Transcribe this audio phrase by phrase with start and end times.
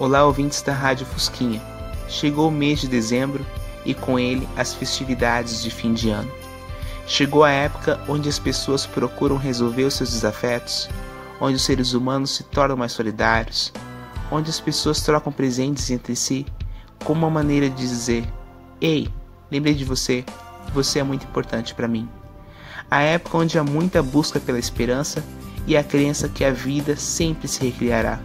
[0.00, 1.60] Olá, ouvintes da Rádio Fusquinha.
[2.08, 3.44] Chegou o mês de dezembro
[3.84, 6.30] e com ele as festividades de fim de ano.
[7.04, 10.88] Chegou a época onde as pessoas procuram resolver os seus desafetos,
[11.40, 13.72] onde os seres humanos se tornam mais solidários,
[14.30, 16.46] onde as pessoas trocam presentes entre si
[17.02, 18.24] como uma maneira de dizer:
[18.80, 19.08] Ei,
[19.50, 20.24] lembrei de você,
[20.72, 22.08] você é muito importante para mim.
[22.88, 25.24] A época onde há muita busca pela esperança
[25.66, 28.20] e a crença que a vida sempre se recriará.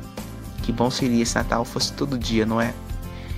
[0.64, 2.74] Que bom seria se Natal fosse todo dia, não é?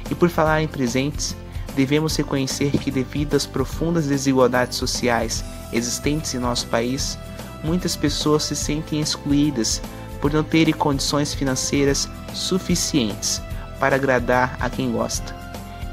[0.10, 1.36] E por falar em presentes,
[1.76, 5.44] devemos reconhecer que, devido às profundas desigualdades sociais
[5.74, 7.18] existentes em nosso país,
[7.64, 9.82] muitas pessoas se sentem excluídas
[10.22, 13.42] por não terem condições financeiras suficientes
[13.80, 15.36] para agradar a quem gosta.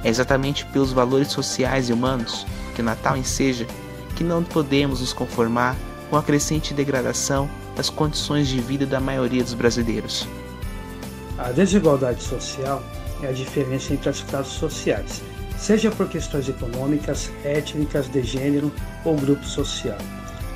[0.04, 3.66] É exatamente pelos valores sociais e humanos que o Natal enseja
[4.14, 5.76] que não podemos nos conformar
[6.10, 10.26] com a crescente degradação das condições de vida da maioria dos brasileiros.
[11.38, 12.82] A desigualdade social
[13.22, 15.22] é a diferença entre as classes sociais,
[15.56, 18.70] seja por questões econômicas, étnicas, de gênero
[19.04, 19.98] ou grupo social.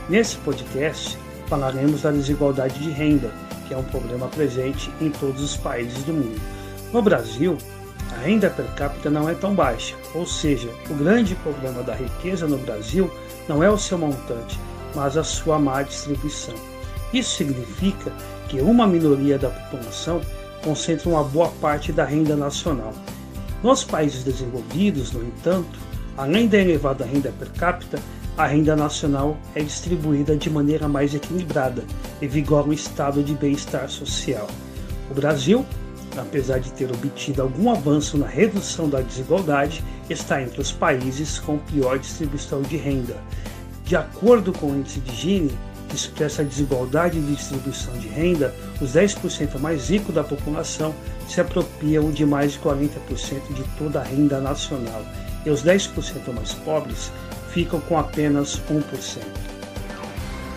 [0.08, 3.30] Nesse podcast, falaremos da desigualdade de renda,
[3.66, 6.40] que é um problema presente em todos os países do mundo.
[6.92, 7.56] No Brasil,
[8.12, 12.46] a renda per capita não é tão baixa, ou seja, o grande problema da riqueza
[12.46, 13.10] no Brasil
[13.48, 14.58] não é o seu montante,
[14.94, 16.54] mas a sua má distribuição.
[17.12, 18.12] Isso significa
[18.48, 20.20] que uma minoria da população
[20.66, 22.92] concentra uma boa parte da renda nacional.
[23.62, 25.78] Nos países desenvolvidos, no entanto,
[26.16, 28.00] além da elevada renda per capita,
[28.36, 31.84] a renda nacional é distribuída de maneira mais equilibrada
[32.20, 34.48] e vigora um estado de bem-estar social.
[35.08, 35.64] O Brasil,
[36.16, 41.58] apesar de ter obtido algum avanço na redução da desigualdade, está entre os países com
[41.58, 43.16] pior distribuição de renda.
[43.84, 45.58] De acordo com o índice de Gini,
[45.94, 50.94] expressa a desigualdade de distribuição de renda, os 10% mais ricos da população
[51.28, 52.90] se apropriam de mais de 40%
[53.54, 55.04] de toda a renda nacional
[55.44, 57.10] e os 10% mais pobres
[57.52, 59.22] ficam com apenas 1%.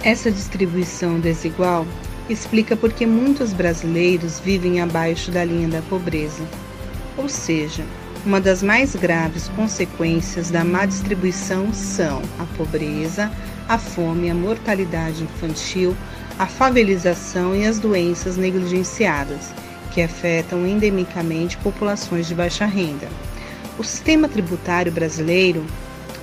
[0.04, 1.86] Essa distribuição desigual
[2.30, 6.44] explica por que muitos brasileiros vivem abaixo da linha da pobreza.
[7.18, 7.84] Ou seja,
[8.26, 13.32] uma das mais graves consequências da má distribuição são a pobreza,
[13.68, 15.96] a fome, a mortalidade infantil,
[16.38, 19.54] a favelização e as doenças negligenciadas,
[19.92, 23.08] que afetam endemicamente populações de baixa renda.
[23.78, 25.66] O sistema tributário brasileiro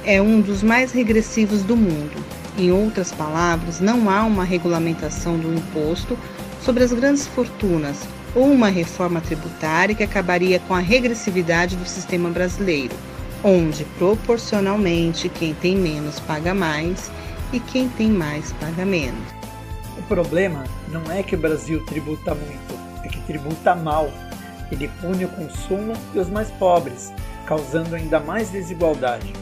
[0.04, 2.24] é um dos mais regressivos do mundo.
[2.58, 6.16] Em outras palavras, não há uma regulamentação do imposto
[6.66, 12.28] sobre as grandes fortunas ou uma reforma tributária que acabaria com a regressividade do sistema
[12.28, 12.92] brasileiro,
[13.44, 17.08] onde proporcionalmente quem tem menos paga mais
[17.52, 19.22] e quem tem mais paga menos.
[19.96, 24.10] O problema não é que o Brasil tributa muito, é que tributa mal.
[24.72, 27.12] Ele pune o consumo e os mais pobres,
[27.46, 29.32] causando ainda mais desigualdade.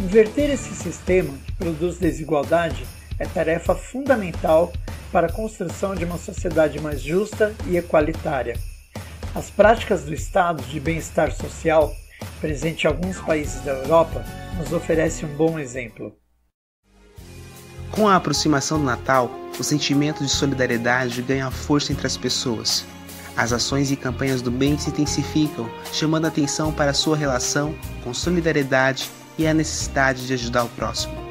[0.00, 2.86] Inverter esse sistema que produz desigualdade
[3.18, 4.72] é tarefa fundamental
[5.12, 8.58] para a construção de uma sociedade mais justa e equalitária.
[9.34, 11.94] As práticas do Estado de bem-estar social,
[12.40, 14.24] presente em alguns países da Europa,
[14.58, 16.16] nos oferecem um bom exemplo.
[17.90, 22.86] Com a aproximação do Natal, o sentimento de solidariedade ganha força entre as pessoas.
[23.36, 27.74] As ações e campanhas do bem se intensificam, chamando a atenção para a sua relação
[28.02, 31.21] com solidariedade e a necessidade de ajudar o próximo.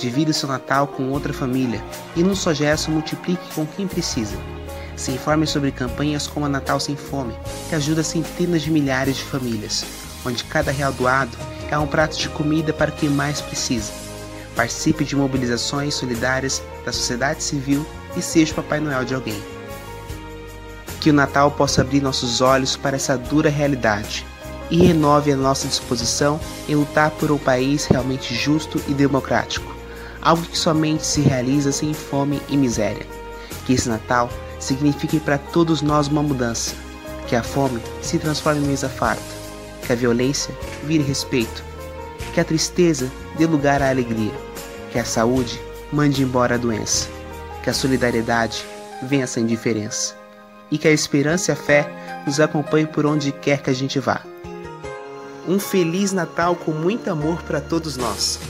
[0.00, 1.84] Divida seu Natal com outra família
[2.16, 4.34] e no só gesto multiplique com quem precisa.
[4.96, 7.34] Se informe sobre campanhas como a Natal Sem Fome,
[7.68, 9.84] que ajuda centenas de milhares de famílias,
[10.24, 11.36] onde cada real doado
[11.70, 13.92] é um prato de comida para quem mais precisa.
[14.56, 17.84] Participe de mobilizações solidárias da sociedade civil
[18.16, 19.40] e seja o Papai Noel de alguém.
[20.98, 24.24] Que o Natal possa abrir nossos olhos para essa dura realidade
[24.70, 29.79] e renove a nossa disposição em lutar por um país realmente justo e democrático,
[30.22, 33.06] algo que somente se realiza sem fome e miséria.
[33.66, 36.74] Que esse Natal signifique para todos nós uma mudança,
[37.26, 39.22] que a fome se transforme em mesa farta,
[39.86, 40.54] que a violência
[40.84, 41.64] vire respeito,
[42.34, 44.32] que a tristeza dê lugar à alegria,
[44.90, 45.60] que a saúde
[45.92, 47.08] mande embora a doença,
[47.62, 48.64] que a solidariedade
[49.02, 50.18] venha sem diferença
[50.70, 53.98] e que a esperança e a fé nos acompanhem por onde quer que a gente
[53.98, 54.22] vá.
[55.48, 58.40] Um feliz Natal com muito amor para todos nós.